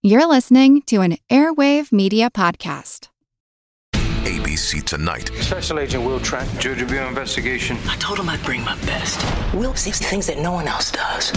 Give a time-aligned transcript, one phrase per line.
[0.00, 3.08] You're listening to an Airwave Media Podcast.
[3.94, 5.32] ABC Tonight.
[5.40, 7.76] Special Agent Will Trent, Georgia Bureau investigation.
[7.88, 9.20] I told him I'd bring my best.
[9.52, 11.32] Will sees things that no one else does.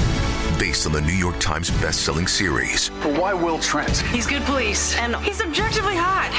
[0.60, 2.92] Based on the New York Times best-selling series.
[3.02, 3.98] But why Will Trent?
[3.98, 6.30] He's good police, and he's objectively hot.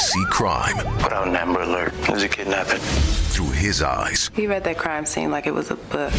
[0.00, 0.78] See crime.
[1.00, 1.92] Put out an Amber Alert.
[2.06, 2.80] There's a kidnapping.
[2.80, 4.30] Through his eyes.
[4.34, 6.14] He read that crime scene like it was a book.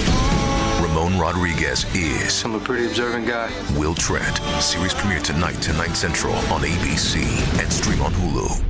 [0.97, 2.43] Ramon Rodriguez is.
[2.43, 3.51] I'm a pretty observant guy.
[3.77, 4.37] Will Trent.
[4.59, 7.21] Series premiere tonight, 10, 9 central on ABC
[7.61, 8.63] and stream on Hulu.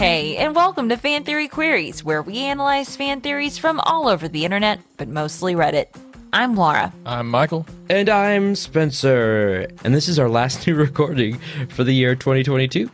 [0.00, 4.26] Hey, and welcome to Fan Theory Queries, where we analyze fan theories from all over
[4.26, 5.86] the internet, but mostly Reddit.
[6.32, 6.92] I'm Laura.
[7.06, 7.66] I'm Michael.
[7.88, 9.68] And I'm Spencer.
[9.84, 11.38] And this is our last new recording
[11.68, 12.90] for the year 2022.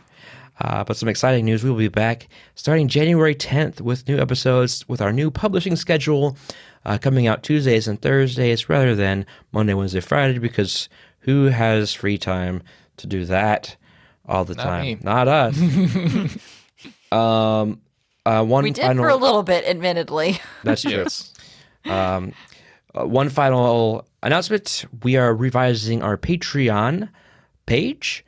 [0.59, 1.63] Uh, but some exciting news.
[1.63, 6.37] We will be back starting January 10th with new episodes with our new publishing schedule
[6.85, 10.87] uh, coming out Tuesdays and Thursdays rather than Monday, Wednesday, Friday because
[11.19, 12.61] who has free time
[12.97, 13.75] to do that
[14.27, 14.81] all the Not time?
[14.83, 14.97] me.
[15.01, 15.57] Not us.
[17.11, 17.81] um,
[18.25, 20.39] uh, one We did final, for a little bit, admittedly.
[20.63, 20.91] That's true.
[20.91, 21.33] Yes.
[21.85, 22.33] Um,
[22.95, 27.09] uh, one final announcement: we are revising our Patreon
[27.65, 28.25] page.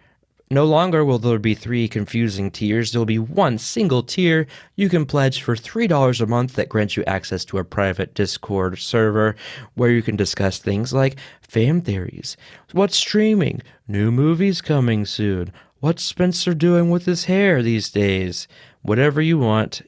[0.50, 2.92] No longer will there be three confusing tiers.
[2.92, 4.48] There will be one single tier.
[4.76, 8.80] You can pledge for $3 a month that grants you access to a private Discord
[8.80, 9.36] server
[9.76, 12.38] where you can discuss things like fan theories,
[12.72, 18.48] what's streaming, new movies coming soon, what's Spencer doing with his hair these days,
[18.84, 19.82] whatever you want.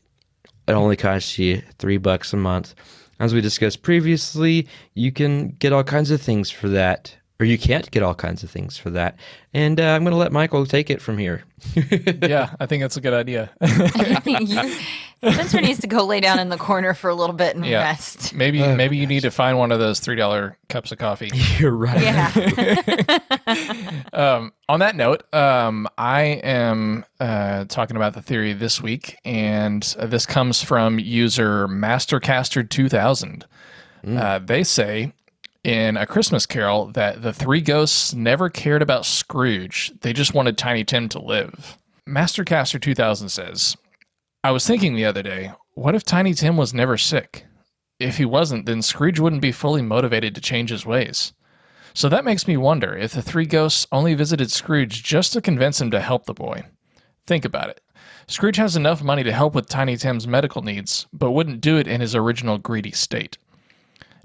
[0.67, 2.75] It only costs you three bucks a month.
[3.19, 7.57] As we discussed previously, you can get all kinds of things for that, or you
[7.57, 9.17] can't get all kinds of things for that.
[9.53, 11.43] And uh, I'm going to let Michael take it from here.
[12.21, 13.49] yeah, I think that's a good idea.
[15.21, 17.81] Spencer needs to go lay down in the corner for a little bit and Yeah.
[17.83, 18.33] rest.
[18.33, 21.29] maybe maybe you need to find one of those three dollar cups of coffee.
[21.57, 22.01] You're right.
[22.01, 23.19] Yeah.
[24.13, 29.95] um, on that note, um, I am uh, talking about the theory this week, and
[29.99, 33.43] uh, this comes from user Mastercaster2000.
[34.07, 35.11] Uh, they say
[35.63, 40.57] in A Christmas Carol that the three ghosts never cared about Scrooge, they just wanted
[40.57, 41.77] Tiny Tim to live.
[42.07, 43.77] Mastercaster2000 says,
[44.43, 47.45] I was thinking the other day, what if Tiny Tim was never sick?
[47.99, 51.33] If he wasn't, then Scrooge wouldn't be fully motivated to change his ways.
[51.93, 55.81] So that makes me wonder if the three ghosts only visited Scrooge just to convince
[55.81, 56.63] him to help the boy.
[57.27, 57.81] Think about it.
[58.27, 61.87] Scrooge has enough money to help with Tiny Tim's medical needs, but wouldn't do it
[61.87, 63.37] in his original greedy state.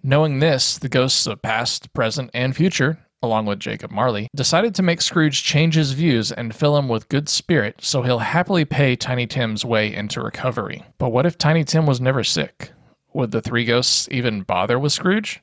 [0.06, 4.82] Knowing this, the ghosts of past, present, and future, along with Jacob Marley, decided to
[4.82, 8.96] make Scrooge change his views and fill him with good spirit so he'll happily pay
[8.96, 10.84] Tiny Tim's way into recovery.
[10.98, 12.70] But what if Tiny Tim was never sick?
[13.14, 15.42] Would the three ghosts even bother with Scrooge?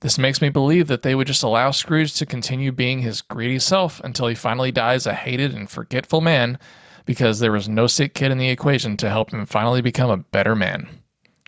[0.00, 3.60] This makes me believe that they would just allow Scrooge to continue being his greedy
[3.60, 6.58] self until he finally dies a hated and forgetful man
[7.04, 10.16] because there was no sick kid in the equation to help him finally become a
[10.16, 10.88] better man.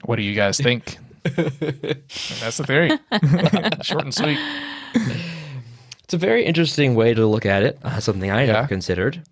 [0.04, 0.98] What do you guys think?
[1.24, 2.90] That's the theory.
[3.82, 4.38] Short and sweet.
[6.04, 7.78] It's a very interesting way to look at it.
[7.82, 8.52] Uh, something I Yeah.
[8.52, 9.22] never considered.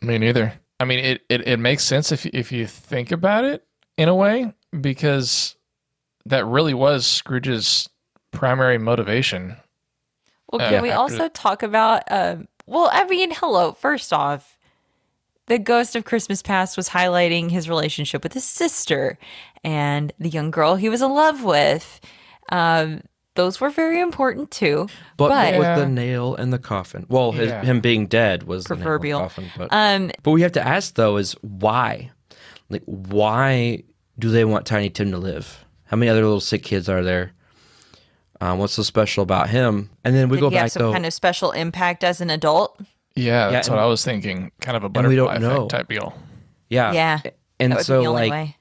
[0.00, 0.54] Me neither.
[0.80, 3.64] I mean, it, it, it makes sense if if you think about it
[3.96, 5.54] in a way because
[6.26, 7.88] that really was Scrooge's
[8.32, 9.56] primary motivation.
[10.50, 12.02] Well, Uh, can we after- also talk about?
[12.10, 13.72] Um, well, I mean, hello.
[13.72, 14.51] First off,
[15.46, 19.18] the Ghost of Christmas Past was highlighting his relationship with his sister
[19.64, 22.00] and the young girl he was in love with.
[22.50, 23.02] Um,
[23.34, 24.88] those were very important too.
[25.16, 25.78] But, But- what with Yeah.
[25.80, 27.06] the nail in the coffin?
[27.08, 27.62] Well, his, Yeah.
[27.64, 29.20] him being dead was the nail in the Proverbial.
[29.20, 29.50] coffin.
[29.56, 32.10] But, Um, but we have to ask though is why?
[32.68, 33.82] Like, why
[34.18, 35.64] do they want Tiny Tim to live?
[35.86, 37.32] How many other little sick kids are there?
[38.40, 39.90] Um, what's so special about him?
[40.04, 40.92] And then we did go he have back some though.
[40.92, 42.80] kind of special impact as an adult?
[43.14, 44.50] Yeah, that's and- what I was thinking.
[44.60, 45.68] Kind of a and we don't butterfly effect know.
[45.68, 46.14] type deal.
[46.68, 47.20] yeah, yeah,
[47.60, 48.56] And that would so be the only like, way.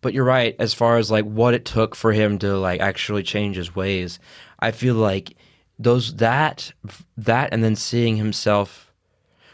[0.00, 3.22] but you're right as far as like what it took for him to like actually
[3.22, 4.18] change his ways.
[4.60, 5.36] I feel like
[5.78, 6.72] those that
[7.16, 8.92] that and then seeing himself.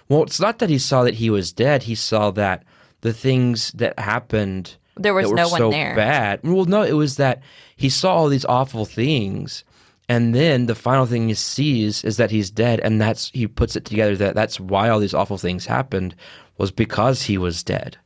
[0.09, 1.85] Well, it's not that he saw that he was dead.
[1.85, 2.65] He saw that
[3.03, 5.95] the things that happened There was that were no one so there.
[5.95, 6.41] bad.
[6.43, 7.43] Well, no, it was that
[7.77, 9.63] he saw all these awful things,
[10.11, 13.77] and then the final thing he sees is that he's dead, and that's he puts
[13.77, 16.15] it together that that's why all these awful things happened
[16.59, 17.97] was because he was dead.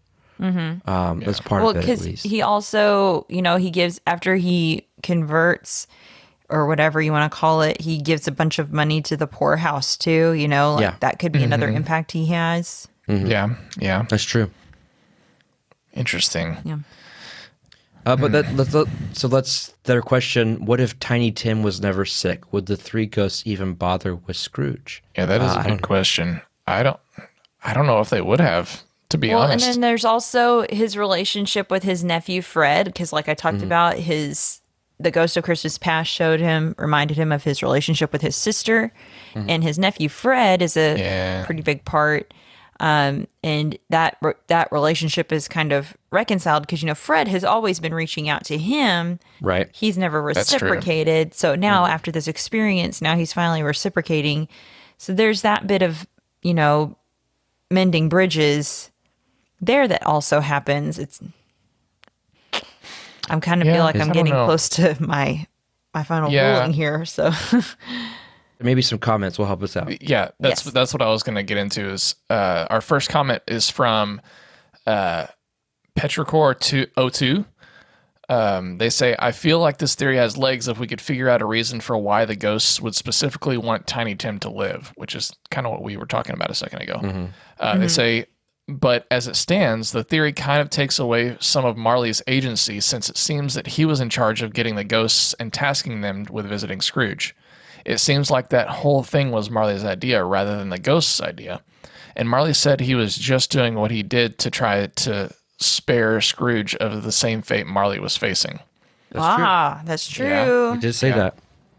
[0.40, 0.90] Mm-hmm.
[0.90, 2.26] Um, That's part well of it, at because least.
[2.26, 5.86] he also you know he gives after he converts
[6.50, 9.28] or whatever you want to call it he gives a bunch of money to the
[9.28, 10.96] poorhouse too you know like Yeah.
[11.00, 14.02] that could be another impact he has Yeah, yeah.
[14.10, 14.50] That's true.
[15.92, 16.56] Interesting.
[16.64, 16.78] Yeah.
[18.06, 22.04] Uh, but that let's let, so let's their question: What if Tiny Tim was never
[22.04, 22.52] sick?
[22.52, 25.02] Would the three ghosts even bother with Scrooge?
[25.16, 26.40] Yeah, that is Uh, I a don't good question.
[26.66, 27.00] I don't,
[27.62, 28.82] I don't know if they would have.
[29.10, 33.12] To be Well, honest, and then there's also his relationship with his nephew Fred, because
[33.12, 34.60] like I talked about, his
[34.98, 38.92] the Ghost of Christmas Past showed him, reminded him of his relationship with his sister,
[39.34, 41.44] and his nephew Fred is a Yeah.
[41.44, 42.32] pretty big part.
[42.80, 47.44] Um, and that re- that relationship is kind of reconciled because you know Fred has
[47.44, 49.20] always been reaching out to him.
[49.40, 49.68] Right.
[49.72, 51.34] He's never reciprocated.
[51.34, 54.48] So now after this experience, now he's finally reciprocating.
[54.98, 56.06] So there's that bit of,
[56.42, 56.96] you know,
[57.70, 58.90] mending bridges
[59.60, 60.98] there that also happens.
[60.98, 61.20] It's
[63.30, 64.44] I'm kind of Yeah, feel like I'm getting know.
[64.46, 65.46] close to my
[65.94, 66.58] my final Yeah.
[66.58, 67.04] ruling here.
[67.04, 67.30] So
[68.64, 70.02] Maybe some comments will help us out.
[70.02, 70.72] yeah, that's Yes.
[70.74, 71.88] that's what I was going to get into.
[71.88, 74.20] Is uh, our first comment is from
[74.86, 75.26] uh,
[75.96, 77.44] Petrichor two oh two.
[78.30, 81.42] Um, they say, I feel like this theory has legs if we could figure out
[81.42, 85.30] a reason for why the ghosts would specifically want Tiny Tim to live, which is
[85.50, 87.28] kind of what we were talking about a second ago.
[87.60, 88.24] Uh, They say,
[88.66, 93.10] but as it stands, the theory kind of takes away some of Marley's agency since
[93.10, 96.46] it seems that he was in charge of getting the ghosts and tasking them with
[96.46, 97.36] visiting Scrooge.
[97.84, 101.62] It seems like that whole thing was Marley's idea rather than the ghost's idea.
[102.16, 106.74] And Marley said he was just doing what he did to try to spare Scrooge
[106.76, 108.60] of the same fate Marley was facing.
[109.14, 110.26] ah, that's true.
[110.26, 110.74] Yeah.
[110.74, 111.36] You did say that.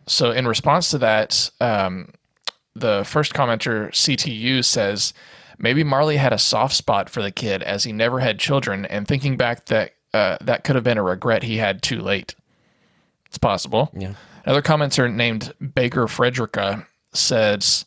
[0.08, 2.10] So, in response to that, um,
[2.76, 5.14] the first commenter, CTU, says
[5.58, 9.08] maybe Marley had a soft spot for the kid as he never had children, and
[9.08, 12.36] thinking back that uh, that could have been a regret he had too late.
[13.26, 13.92] It's possible.
[13.98, 14.14] Yeah.
[14.46, 17.86] Another commenter named Baker Frederica says,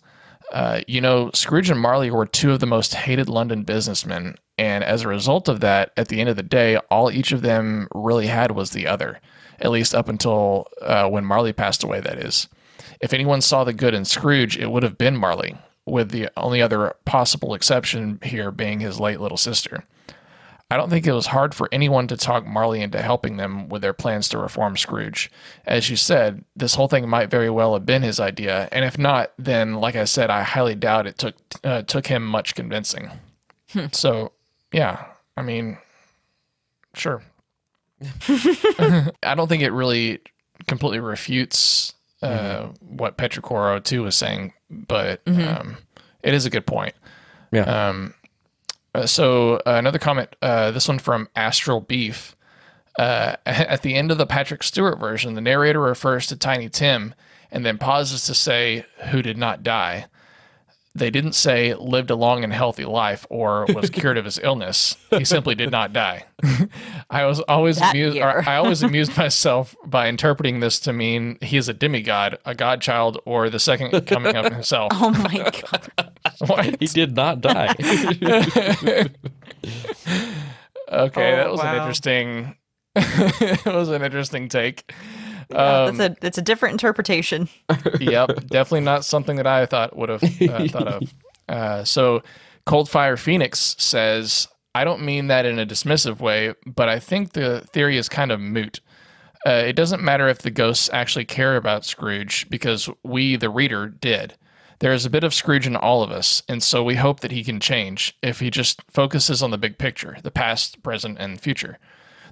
[0.52, 4.36] uh, you know, Scrooge and Marley were two of the most hated London businessmen.
[4.56, 7.42] And as a result of that, at the end of the day, all each of
[7.42, 9.20] them really had was the other,
[9.60, 12.48] at least up until uh, when Marley passed away, that is.
[13.00, 15.56] If anyone saw the good in Scrooge, it would have been Marley,
[15.86, 19.84] with the only other possible exception here being his late little sister.
[20.70, 23.80] I don't think it was hard for anyone to talk Marley into helping them with
[23.80, 25.30] their plans to reform Scrooge.
[25.64, 28.98] As you said, this whole thing might very well have been his idea, and if
[28.98, 33.10] not, then like I said, I highly doubt it took uh, took him much convincing.
[33.92, 34.32] So,
[34.72, 35.06] yeah,
[35.36, 35.78] I mean,
[36.94, 37.22] sure.
[38.28, 40.20] I don't think it really
[40.66, 45.78] completely refutes uh, what Petricoro 2 was saying, but um,
[46.22, 46.94] it is a good point.
[47.52, 47.88] Yeah.
[47.88, 48.14] Um,
[48.94, 52.34] uh, so uh, another comment, uh, this one from Astral Beef.
[52.98, 57.14] Uh, at the end of the Patrick Stewart version, the narrator refers to Tiny Tim
[57.50, 60.06] and then pauses to say, "Who did not die."
[60.98, 64.96] They didn't say lived a long and healthy life or was cured of his illness.
[65.10, 66.24] He simply did not die.
[67.10, 68.18] I was always That amused.
[68.18, 72.54] Or I always amused myself by interpreting this to mean he is a demigod, a
[72.54, 74.92] godchild, or the second coming of himself.
[75.00, 76.12] Oh my god.
[76.46, 76.76] What?
[76.80, 77.74] He did not die.
[80.90, 82.56] Okay, Oh, that was an interesting.
[82.96, 84.92] it was an interesting take.
[85.50, 87.48] Yeah, Um, that's a it's a different interpretation.
[88.00, 91.14] yep, definitely not something that I thought would have uh, thought of.
[91.48, 92.22] Uh, so,
[92.66, 97.32] Cold Fire Phoenix says, "I don't mean that in a dismissive way, but I think
[97.32, 98.80] the theory is kind of moot.
[99.46, 103.88] Uh, it doesn't matter if the ghosts actually care about Scrooge because we, the reader,
[103.88, 104.34] did."
[104.80, 107.32] There is a bit of Scrooge in all of us, and so we hope that
[107.32, 111.40] he can change if he just focuses on the big picture the past, present, and
[111.40, 111.78] future.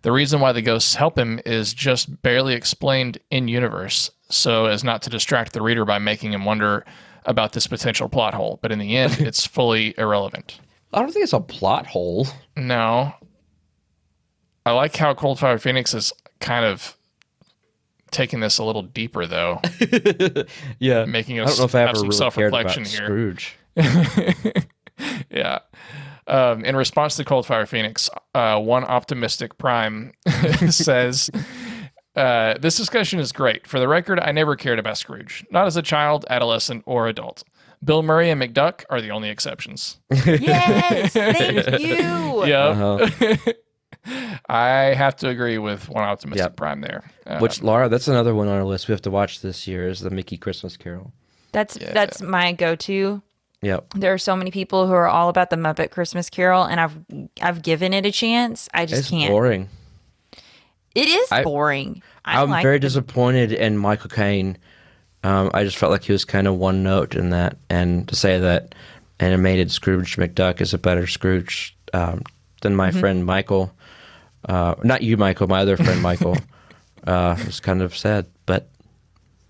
[0.06, 4.84] The reason why the ghosts help him is just barely explained in universe, so as
[4.84, 6.86] not to distract the reader by making him wonder
[7.24, 8.60] about this potential plot hole.
[8.62, 10.60] But in the end, it's fully irrelevant.
[10.92, 12.28] I don't think it's a plot hole.
[12.56, 13.14] No.
[14.64, 16.96] I like how Coldfire Phoenix is kind of
[18.12, 19.60] taking this a little deeper, though.
[20.78, 21.04] Yeah.
[21.06, 23.56] Making I us don't know if I have ever some really self-reflection cared about here.
[23.74, 24.66] Scrooge.
[25.32, 25.58] yeah.
[26.28, 30.12] Um, in response to Coldfire Phoenix, uh, one optimistic prime
[30.70, 31.30] says,
[32.14, 33.66] uh, This discussion is great.
[33.66, 37.42] For the record, I never cared about Scrooge, not as a child, adolescent, or adult.
[37.84, 39.98] Bill Murray and McDuck are the only exceptions.
[40.10, 42.44] yes, thank you.
[42.46, 42.66] Yeah.
[42.68, 43.52] Uh-huh.
[44.48, 46.56] I have to agree with one optimistic Yep.
[46.56, 47.02] prime there.
[47.26, 49.88] Uh, Which Laura, that's another one on our list we have to watch this year
[49.88, 51.12] is the Mickey Christmas Carol.
[51.52, 53.22] That's that's my go-to.
[53.66, 53.94] Yep.
[53.96, 56.96] There are so many people who are all about the Muppet Christmas Carol, and I've
[57.42, 58.68] I've given it a chance.
[58.72, 59.24] I just It's can't.
[59.24, 59.68] It's boring.
[60.94, 62.02] It is I- boring.
[62.24, 64.56] I I'm like very the- disappointed in Michael Caine.
[65.24, 68.14] Um, I just felt like he was kind of one note in that, and to
[68.16, 68.74] say that
[69.18, 72.22] animated Scrooge McDuck is a better Scrooge um,
[72.62, 73.00] than my Mm-hmm.
[73.00, 73.72] friend Michael
[74.48, 75.48] Uh, not you, Michael.
[75.48, 76.36] My other friend, Michael.
[77.06, 78.68] uh, it was kind of sad, but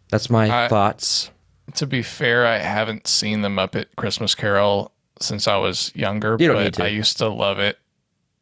[0.08, 1.30] that's my I- thoughts.
[1.74, 6.48] To be fair, I haven't seen the Muppet Christmas Carol since I was younger, You
[6.48, 6.84] don't but need to.
[6.84, 7.78] I used to love it.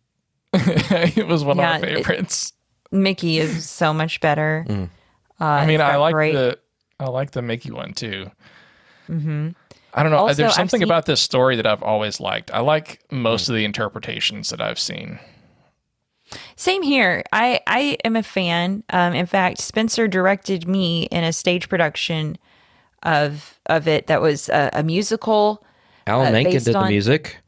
[0.52, 2.52] it was one Yeah, of my it- favorites.
[2.92, 4.64] Mickey is so much better.
[4.68, 4.88] Mm.
[5.40, 6.58] Uh, I mean, I like great- the
[7.00, 8.30] I like the Mickey one too.
[9.08, 9.48] Mm-hmm.
[9.94, 10.18] I don't know.
[10.18, 12.52] Also, There's something seen- about this story that I've always liked.
[12.52, 15.18] I like most of the interpretations that I've seen.
[16.56, 17.24] Same here.
[17.32, 18.84] I I am a fan.
[18.90, 22.38] Um, in fact, Spencer directed me in a stage production
[23.04, 25.64] of of it that was a, a musical.
[26.06, 27.38] Alan uh, Menken based did the on- music.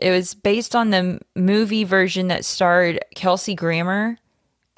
[0.00, 4.18] It was based on the movie version that starred Kelsey Grammer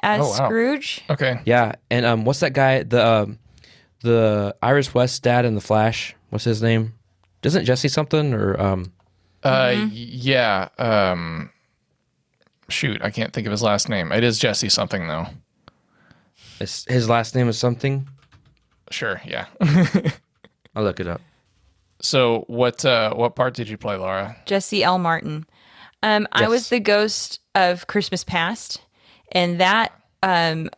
[0.02, 0.47] as Oh, wow.
[0.47, 1.02] Scrooge.
[1.11, 1.40] Okay.
[1.47, 2.83] Yeah, and um, what's that guy?
[2.83, 3.38] The um,
[4.02, 6.14] the Iris West dad in the Flash.
[6.30, 6.92] What's his name?
[7.42, 8.92] Doesn't Jesse something or um?
[9.42, 9.88] Uh, Mm-hmm.
[9.92, 10.68] yeah.
[10.78, 11.50] Um,
[12.68, 14.12] shoot, I can't think of his last name.
[14.12, 15.26] It is Jesse something though.
[16.59, 18.09] His, his last name is something.
[18.90, 19.21] Sure.
[19.25, 19.47] Yeah.
[20.75, 21.21] I'll look it up.
[22.00, 24.37] so what uh, what part did you play, Laura?
[24.47, 24.99] Jesse L.
[24.99, 25.47] Martin.
[26.02, 28.81] Um, I was the ghost of Christmas Past,
[29.33, 30.71] and that um,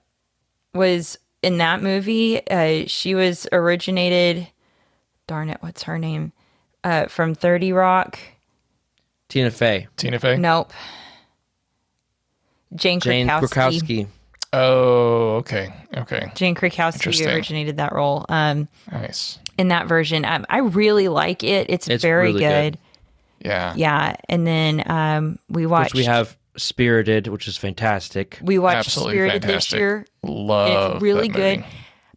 [0.75, 2.41] was in that movie.
[2.49, 4.49] Uh, she was originated.
[5.27, 6.33] Darn it, what's her name?
[6.85, 8.19] Uh, from Thirty Rock.
[9.29, 10.37] Tina Fey, Tina Fey.
[10.39, 10.73] Nope.
[12.75, 13.49] Jane Jane Krakowski.
[13.83, 14.07] Krakowski.
[14.53, 15.73] Oh, okay.
[15.95, 16.33] Okay.
[16.35, 18.25] Jane Krakowski originated that role.
[18.29, 19.39] Um, Nice.
[19.59, 21.67] in that version, um, I really like it.
[21.69, 22.73] It's, It's very really good.
[22.75, 22.79] good.
[23.47, 23.75] Yeah.
[23.77, 25.95] Yeah, and then um, we watched.
[25.95, 28.39] Which we have Spirited, which is fantastic.
[28.43, 29.71] we watched Absolutely Spirited fantastic.
[29.71, 30.07] this year.
[30.25, 30.95] Love.
[30.97, 31.57] it's really that good.
[31.59, 31.69] movie.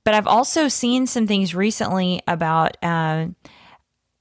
[0.03, 3.27] But I've also seen some things recently about uh,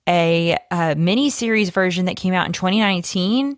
[0.06, 3.56] a, a mini series version that came out in 2019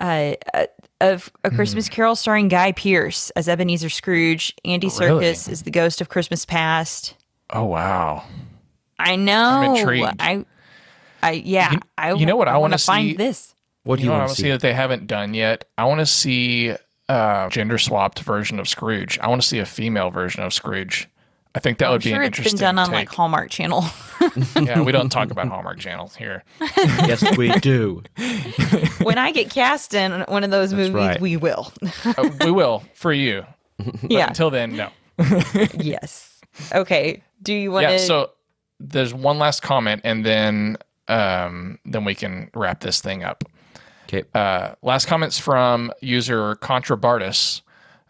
[0.00, 0.66] uh, uh,
[1.00, 1.50] of A.
[1.50, 1.92] Christmas hmm.
[1.92, 4.54] Carol starring Guy Pearce as Ebenezer Scrooge.
[4.64, 5.24] Andy oh, Really?
[5.26, 7.14] Serkis is the ghost of Christmas Past.
[7.50, 8.24] Oh wow.
[8.98, 9.74] I know.
[9.74, 10.16] intrigued.
[10.20, 10.44] I,
[11.22, 11.72] I yeah.
[11.72, 13.16] You- I you know what I wanna wanna find see?
[13.16, 13.54] this.
[13.84, 14.50] What do You you, know what I want want to to see see?
[14.50, 15.64] that they haven't done yet?
[15.78, 16.74] I want to see
[17.08, 19.18] a gender swapped version of Scrooge.
[19.20, 21.08] I want to see a female version of Scrooge.
[21.54, 22.94] I think that I'm would be sure an it's been done on take.
[22.94, 23.84] like Hallmark Channel.
[24.60, 26.44] yeah, we don't talk about Hallmark channels here.
[26.60, 28.02] yes, we do.
[29.02, 31.20] when I get cast in one of those movies, right.
[31.20, 31.72] we will.
[32.04, 33.44] Uh, we will for you.
[33.78, 34.28] But yeah.
[34.28, 34.88] Until then, no.
[35.74, 36.40] yes.
[36.72, 37.22] Okay.
[37.42, 37.92] Do you want to?
[37.92, 37.98] Yeah.
[37.98, 38.30] So
[38.80, 40.78] there's one last comment, and then
[41.08, 43.44] um, then we can wrap this thing up.
[44.04, 44.24] Okay.
[44.34, 47.62] Uh, last comments from user Contrabardus.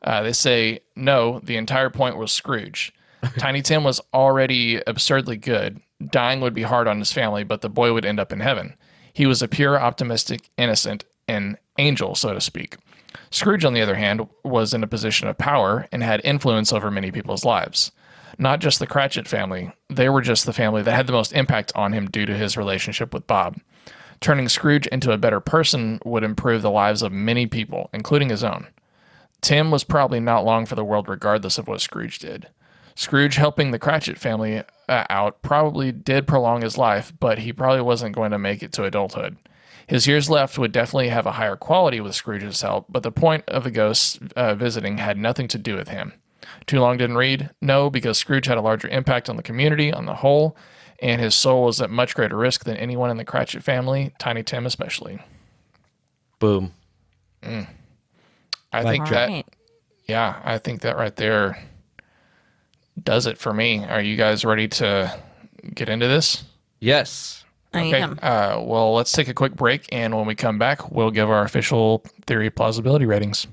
[0.03, 2.93] Uh, they say, no, the entire point was Scrooge.
[3.39, 5.81] Tiny Tim was already absurdly good.
[6.05, 8.75] Dying would be hard on his family, but the boy would end up in heaven.
[9.13, 12.77] He was a pure, optimistic, innocent, and angel, so to speak.
[13.31, 16.91] Scrooge, on the other hand, was in a position of power and had influence over
[16.91, 17.93] many people's lives.
[18.39, 21.73] Not just the Cratchit family, they were just the family that had the most impact
[21.75, 23.57] on him due to his relationship with Bob.
[24.21, 28.45] Turning Scrooge into a better person would improve the lives of many people, including his
[28.45, 28.67] own.
[29.41, 32.49] Tim was probably not long for the world, regardless of what Scrooge did.
[32.97, 37.83] Scrooge helping the Cratchit family uh, out probably did prolong his life, but he probably
[37.83, 39.37] wasn't going to make it to adulthood.
[39.87, 43.45] His years left would definitely have a higher quality with Scrooge's help, but the point
[43.49, 46.15] of the ghosts uh, visiting had nothing to do with him.
[46.67, 47.51] Too long didn't read?
[47.61, 50.57] No, because Scrooge had a larger impact on the community on the whole,
[51.01, 54.43] and his soul was at much greater risk than anyone in the Cratchit family, Tiny
[54.43, 55.21] Tim especially.
[56.39, 56.73] Boom.
[57.43, 57.69] Mm.
[58.73, 59.47] I Like think that right.
[60.07, 61.63] yeah, I think that right there
[63.03, 63.85] does it for me.
[63.85, 65.17] Are you guys ready to
[65.75, 66.45] get into this?
[66.81, 67.45] Yes.
[67.75, 68.01] I Okay.
[68.03, 68.19] am.
[68.23, 71.43] Uh, well, let's take a quick break, and when we come back, we'll give our
[71.43, 73.47] official theory plausibility ratings.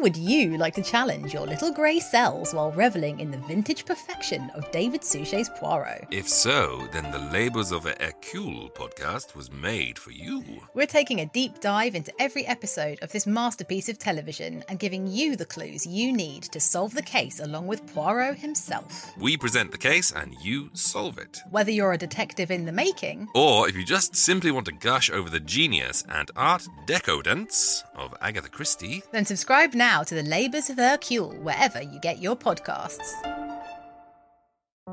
[0.00, 3.84] How would you like to challenge your little grey cells while reveling in the vintage
[3.84, 6.06] perfection of David Suchet's Poirot?
[6.10, 10.42] If so, then the Labors of a Hercule podcast was made for you.
[10.72, 15.06] We're taking a deep dive into every episode of this masterpiece of television and giving
[15.06, 19.12] you the clues you need to solve the case along with Poirot himself.
[19.18, 21.42] We present the case and you solve it.
[21.50, 25.10] Whether you're a detective in the making, Or if you just simply want to gush
[25.10, 30.70] over the genius and art decadence of Agatha Christie, then subscribe now to the Labours
[30.70, 33.10] of Hercule wherever you get your podcasts.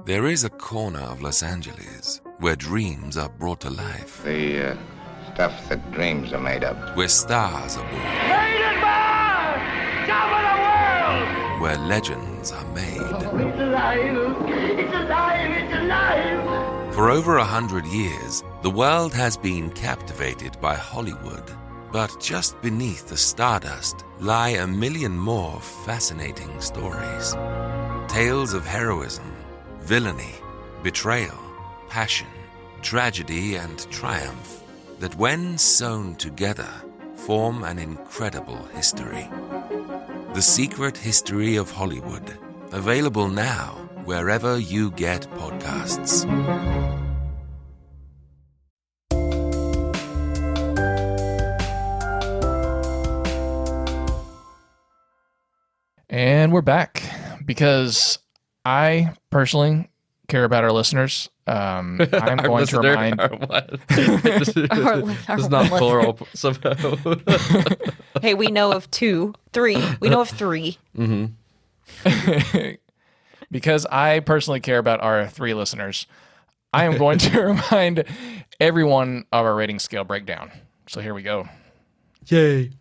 [0.06, 4.78] there is a corner of Los Angeles where dreams are brought to life, The uh,
[5.34, 6.76] stuff that dreams are made of.
[6.98, 8.02] where stars are born,
[11.62, 13.22] where legends are made.
[16.94, 21.44] For over a hundred years, the world has been captivated by Hollywood.
[21.98, 27.36] But just beneath the stardust lie a million more fascinating stories.
[28.08, 29.26] Tales of heroism,
[29.80, 30.36] villainy,
[30.84, 31.40] betrayal,
[31.90, 32.28] passion,
[32.84, 34.62] tragedy, and triumph
[35.00, 36.70] that, when sewn together,
[37.16, 39.28] form an incredible history.
[40.36, 42.38] The Secret History of Hollywood,
[42.74, 46.28] available now wherever you get podcasts.
[56.18, 57.04] And we're back
[57.46, 58.18] because
[58.66, 59.88] I personally
[60.28, 61.30] care about our listeners.
[61.46, 63.22] Um, I'm Our going to remind.
[63.22, 63.80] our what?
[63.90, 66.74] this is, Our- this is not plural somehow.
[68.24, 69.78] Hey, we know of two, three.
[70.00, 70.80] We know of three.
[73.52, 76.08] because I personally care about our three listeners,
[76.74, 78.06] I am going to remind
[78.60, 80.50] everyone of our rating scale breakdown.
[80.88, 81.48] So here we go.
[82.26, 82.72] Yay.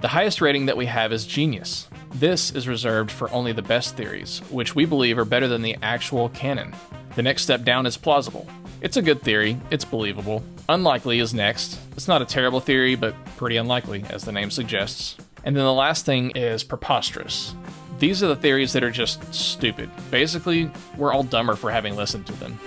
[0.00, 1.86] The highest rating that we have is genius.
[2.14, 5.76] This is reserved for only the best theories, which we believe are better than the
[5.82, 6.74] actual canon.
[7.16, 8.48] The next step down is plausible.
[8.80, 10.42] It's a good theory, it's believable.
[10.70, 11.78] Unlikely is next.
[11.92, 15.18] It's not a terrible theory, but pretty unlikely, as the name suggests.
[15.44, 17.54] And then the last thing is preposterous.
[17.98, 19.90] These are the theories that are just stupid.
[20.10, 22.58] Basically, we're all dumber for having listened to them.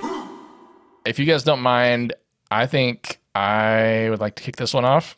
[1.03, 2.13] If you guys don't mind,
[2.51, 5.17] I think I would like to kick this one off.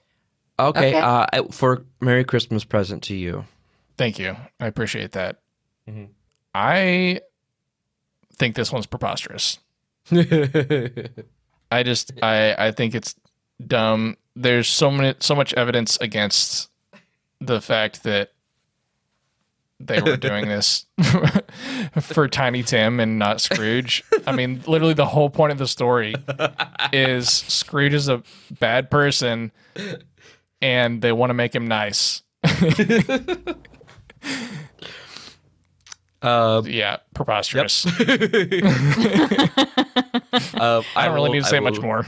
[0.58, 1.00] Okay, Okay.
[1.00, 3.46] Uh, I- for Merry Christmas present to you.
[3.98, 4.36] Thank you.
[4.60, 5.38] I appreciate that.
[6.54, 7.20] I
[8.36, 9.60] think this one's preposterous.
[10.12, 13.16] I just I I think it's
[13.66, 14.18] dumb.
[14.36, 16.70] There's so many so much evidence against
[17.42, 18.32] the fact that
[19.80, 20.86] they were doing this
[22.02, 24.04] for Tiny Tim and not Scrooge.
[24.26, 26.16] I mean, literally the whole point of the story
[26.94, 28.24] is Scrooge is a
[28.60, 29.52] bad person
[30.66, 32.24] and they want to make him nice.
[36.22, 37.86] Uh, Yeah, preposterous.
[37.86, 37.92] uh,
[40.96, 42.08] I don't really will- need to I say much more.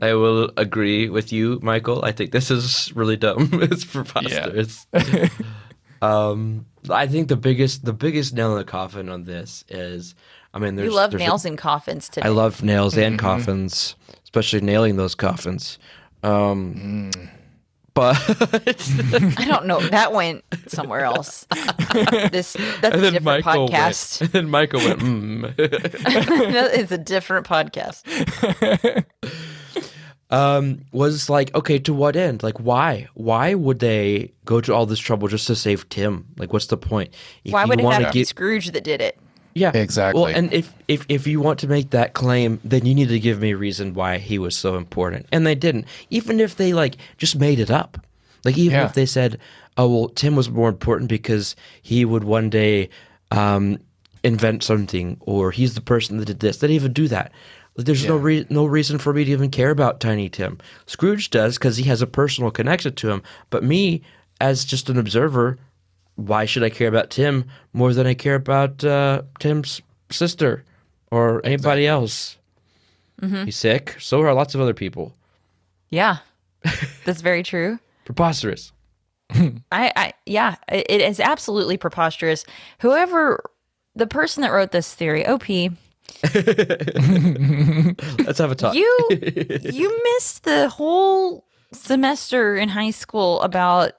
[0.00, 2.02] I will agree with you, Michael.
[2.02, 3.50] I think this is really dumb.
[3.52, 4.86] it's preposterous.
[6.00, 10.14] um, I think the biggest the biggest nail in the coffin on this is,
[10.54, 12.26] I mean, there's You love there's a- nails and coffins today.
[12.26, 13.26] I love nails and Mm-hmm.
[13.26, 15.78] coffins, especially nailing those coffins.
[16.22, 17.28] Um, Mm.
[17.94, 18.16] But
[19.38, 19.80] I don't know.
[19.80, 21.46] That went somewhere else.
[22.30, 24.20] this that's a different Michael podcast.
[24.20, 24.20] went.
[24.22, 25.00] And then Michael went.
[25.00, 25.54] Mm.
[25.58, 29.04] it's a different podcast.
[30.30, 32.42] um, was like, okay, to what end?
[32.42, 33.08] Like, why?
[33.14, 36.26] Why would they go to all this trouble just to save Tim?
[36.38, 37.12] Like, what's the point?
[37.44, 39.18] If Why you would it have be get- Scrooge that did it?
[39.54, 40.20] Yeah, Exactly.
[40.22, 43.20] Well, and if, if if you want to make that claim, then you need to
[43.20, 45.26] give me a reason why he was so important.
[45.32, 45.86] And they didn't.
[46.10, 47.98] Even if they like just made it up.
[48.44, 48.86] Like even Yeah.
[48.86, 49.38] if they said,
[49.76, 52.88] "Oh well, Tim was more important because he would one day
[53.30, 53.78] um,
[54.24, 57.30] invent something, or he's the person that did this." They didn't even do that.
[57.76, 60.58] Like, there's no re- no reason for me to even care about Tiny Tim.
[60.86, 63.22] Scrooge does because he has a personal connection to him.
[63.50, 64.02] But me,
[64.40, 65.56] as just an observer,
[66.26, 69.80] why should I care about Tim more than I care about uh, Tim's
[70.10, 70.64] sister
[71.10, 72.38] or anybody else?
[73.20, 73.96] He's sick.
[74.00, 75.14] So are lots of other people.
[75.90, 76.16] Yeah,
[77.04, 77.78] that's very true.
[78.04, 78.72] Preposterous.
[79.30, 82.44] I, I yeah, it, it is absolutely preposterous.
[82.80, 83.44] Whoever
[83.94, 85.48] the person that wrote this theory, OP,
[86.22, 86.38] Let's
[88.38, 88.74] have a talk.
[88.74, 93.92] you you missed the whole semester in high school about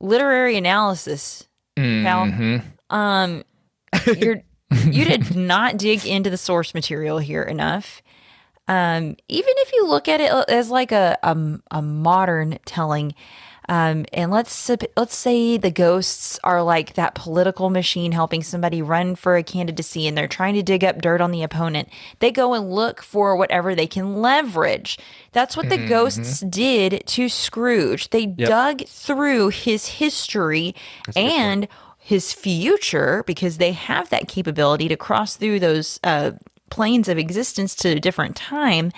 [0.00, 1.46] literary analysis.
[2.04, 2.62] Pal.
[2.90, 3.44] Um,
[4.16, 4.42] you're
[4.86, 8.02] you did not dig into the source material here enough.
[8.68, 11.36] Um, even if you look at it as like a a,
[11.72, 13.14] a modern telling,
[13.70, 19.14] um, and let's let's say the ghosts are like that political machine helping somebody run
[19.14, 21.88] for a candidacy, and they're trying to dig up dirt on the opponent.
[22.18, 24.98] They go and look for whatever they can leverage.
[25.30, 28.10] That's what the ghosts did to Scrooge.
[28.10, 30.74] They dug through his history
[31.14, 36.32] and his future because they have that capability to cross through those uh,
[36.70, 38.90] planes of existence to a different time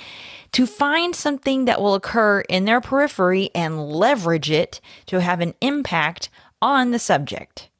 [0.52, 5.54] to find something that will occur in their periphery and leverage it to have an
[5.60, 6.28] impact
[6.60, 7.70] on the subject.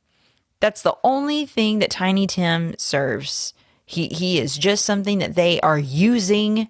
[0.61, 3.52] That's the only thing that Tiny Tim serves.
[3.85, 6.68] He he is just something that they are using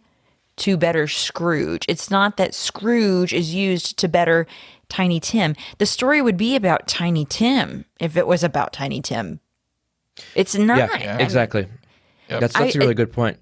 [0.57, 1.85] to better Scrooge.
[1.89, 4.47] It's not that Scrooge is used to better
[4.89, 5.55] Tiny Tim.
[5.79, 9.41] The story would be about Tiny Tim if it was about Tiny Tim.
[10.35, 10.79] It's not.
[10.79, 11.69] yeah, exactly.
[12.29, 13.39] That's that's I- a really good point.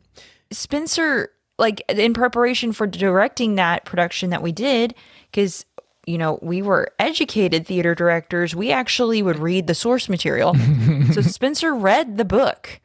[0.53, 4.95] Spencer, like in preparation for directing that production that we did,
[5.31, 5.65] because
[6.07, 10.55] you know we were educated theater directors, we actually would read the source material.
[11.13, 12.81] so Spencer read the book,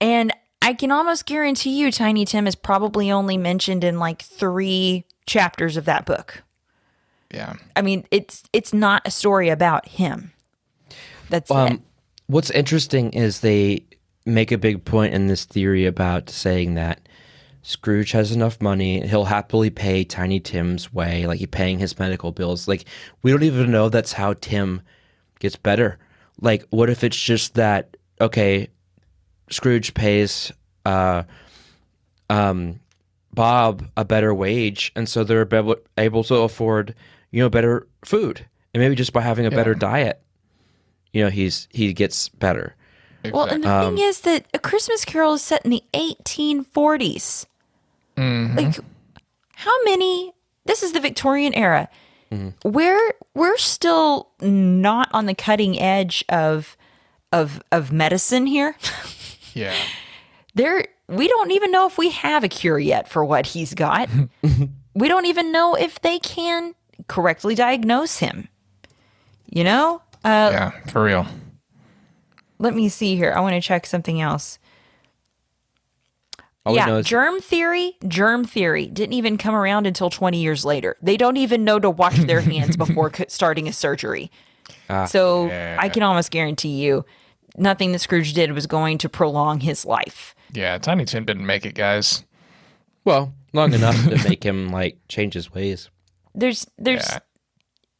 [0.00, 0.32] and
[0.62, 5.76] I can almost guarantee you, Tiny Tim is probably only mentioned in like three chapters
[5.76, 6.42] of that book.
[7.32, 7.54] Yeah.
[7.76, 10.32] I mean, it's it's not a story about him.
[11.28, 11.56] That's it.
[11.56, 11.82] Um,
[12.26, 13.84] what's interesting is they
[14.26, 17.00] make a big point in this theory about saying that
[17.62, 22.32] Scrooge has enough money, he'll happily pay Tiny Tim's way, like he's paying his medical
[22.32, 22.66] bills.
[22.66, 22.84] Like
[23.22, 24.80] we don't even know that's how Tim
[25.40, 25.98] gets better.
[26.40, 28.68] Like what if it's just that okay,
[29.50, 30.52] Scrooge pays
[30.86, 31.24] uh
[32.30, 32.80] um
[33.32, 36.94] Bob a better wage and so they're able, able to afford,
[37.30, 38.46] you know, better food.
[38.72, 40.22] And maybe just by having a better diet,
[41.12, 42.74] you know, he's he gets better.
[43.32, 47.46] Well, and the Um, thing is that A Christmas Carol is set in the 1840s.
[48.16, 48.76] Like,
[49.56, 50.32] how many?
[50.66, 51.88] This is the Victorian era.
[52.64, 56.76] We're we're still not on the cutting edge of
[57.32, 58.76] of of medicine here.
[59.52, 59.74] Yeah.
[60.54, 64.08] there, we don't even know if we have a cure yet for what he's got.
[64.94, 66.76] we don't even know if they can
[67.08, 68.46] correctly diagnose him.
[69.50, 71.26] You know, uh, Yeah, for real.
[72.60, 73.32] Let me see here.
[73.32, 74.58] I want to check something else.
[76.66, 80.94] All yeah, germ theory, germ theory didn't even come around until 20 years later.
[81.00, 84.30] They don't even know to wash their hands before starting a surgery.
[84.90, 85.78] Ah, so yeah.
[85.80, 87.06] I can almost guarantee you
[87.56, 90.34] nothing that Scrooge did was going to prolong his life.
[90.52, 92.24] Yeah, Tiny Tim didn't make it, guys.
[93.06, 95.88] well, long enough to make him like change his ways.
[96.34, 97.18] There's there's Yeah.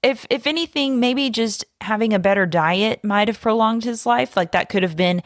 [0.02, 4.52] If if anything maybe just having a better diet might have prolonged his life like
[4.52, 5.22] that could have been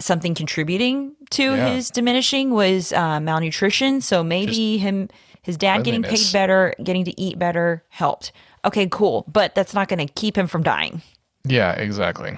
[0.00, 1.68] something contributing to Yeah.
[1.74, 5.08] his diminishing was uh, malnutrition so maybe him
[5.42, 8.32] his dad getting paid better getting to eat better helped
[8.64, 11.00] okay cool but that's not going to keep him from dying
[11.46, 12.36] Yeah, exactly.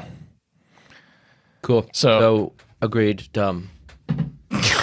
[1.63, 1.87] Cool.
[1.93, 3.29] So- so agreed.
[3.33, 3.71] Dumb.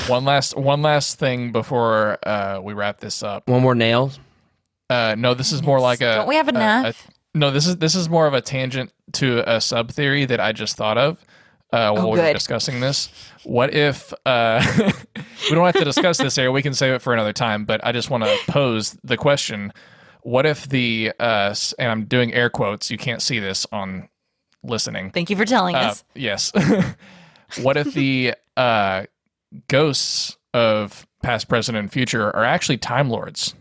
[0.07, 3.47] One last one last thing before uh, we wrap this up.
[3.47, 4.11] One more nail.
[4.93, 6.15] Uh, no, this is more like a.
[6.15, 7.07] Don't we have a- a- enough?
[7.33, 10.51] no, this is this is more of a tangent to a sub theory that I
[10.51, 11.17] just thought of
[11.71, 13.09] uh, while we were discussing this.
[13.43, 14.61] What if uh,
[15.49, 16.51] we don't have to discuss this here?
[16.51, 17.65] We can save it for another time.
[17.65, 19.73] But I just want to pose the question:
[20.21, 22.91] What if the uh, and I'm doing air quotes.
[22.91, 24.09] You can't see this on
[24.63, 25.11] listening.
[25.11, 26.51] thank you for telling Uh, us yes.
[27.61, 29.05] what if the uh,
[29.67, 33.55] ghosts of past, present, and future are actually time lords?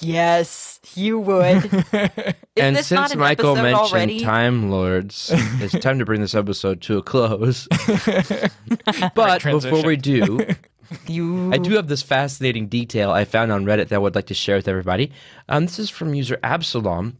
[0.00, 1.84] Yes you would
[2.56, 4.20] and since Michael mentioned already?
[4.20, 7.68] Time Lords, it's time to bring this episode to a close.
[9.14, 10.46] but before we do,
[11.06, 14.26] you I do have this fascinating detail I found on Reddit that I would like
[14.26, 15.12] to share with everybody.
[15.48, 17.18] Um, this is from user Absalom.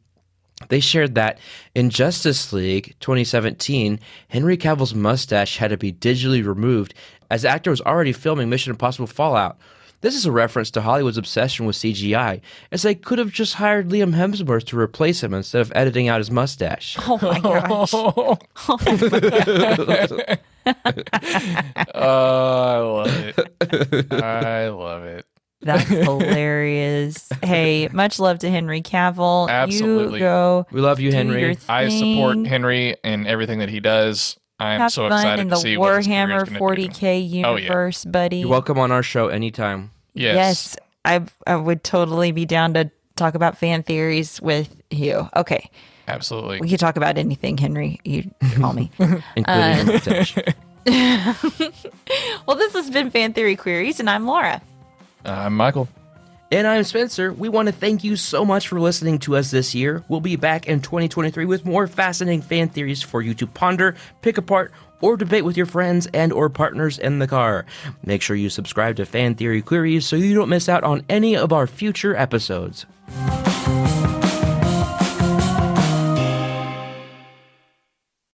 [0.69, 1.39] They shared that
[1.75, 6.95] in Justice League 2017, Henry Cavill's mustache had to be digitally removed
[7.31, 9.59] as the actor was already filming Mission Impossible Fallout.
[10.01, 13.89] This is a reference to Hollywood's obsession with CGI, as they could have just hired
[13.89, 16.97] Liam Hemsworth to replace him instead of editing out his mustache.
[17.09, 17.93] oh my gosh
[21.95, 24.13] Oh, I love it.
[24.13, 25.25] I love it.
[25.63, 27.29] That's hilarious.
[27.43, 29.49] hey, much love to Henry Cavill.
[29.49, 30.19] Absolutely.
[30.19, 30.67] You go.
[30.71, 31.57] We love you, Henry.
[31.69, 32.47] I support.
[32.47, 34.37] Henry and everything that he does.
[34.59, 36.47] I am Have so fun excited in to the see what his career is Warhammer
[36.47, 37.07] gonna 40k do.
[37.45, 37.63] Oh, yeah.
[37.65, 38.39] universe, buddy.
[38.39, 39.91] You're welcome on our show anytime.
[40.15, 40.35] Yes.
[40.35, 45.29] Yes, I I would totally be down to talk about fan theories with you.
[45.37, 45.71] Okay,
[46.09, 46.61] Absolutely.
[46.61, 48.01] we could talk about anything, Henry.
[48.05, 48.91] You call me.
[49.37, 50.53] Including Uh,
[52.47, 54.63] well, this has been Fan Theory Queries, and I'm Laura.
[55.25, 55.89] Uh, I'm Michael.
[56.53, 57.33] And I'm Spencer.
[57.33, 60.05] We want to thank you so much for listening to us this year.
[60.09, 64.39] We'll be back in 2023 with more fascinating fan theories for you to ponder, pick
[64.39, 67.67] apart, or debate with your friends and or partners in the car.
[68.05, 71.37] Make sure you subscribe to Fan Theory Queries so you don't miss out on any
[71.37, 72.87] of our future episodes.